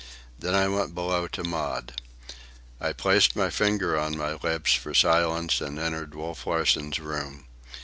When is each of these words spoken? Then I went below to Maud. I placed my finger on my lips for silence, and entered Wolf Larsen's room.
Then 0.39 0.55
I 0.55 0.67
went 0.67 0.95
below 0.95 1.27
to 1.27 1.43
Maud. 1.43 2.01
I 2.79 2.91
placed 2.91 3.35
my 3.35 3.51
finger 3.51 3.95
on 3.99 4.17
my 4.17 4.33
lips 4.33 4.73
for 4.73 4.95
silence, 4.95 5.61
and 5.61 5.77
entered 5.77 6.15
Wolf 6.15 6.47
Larsen's 6.47 6.97
room. 6.97 7.45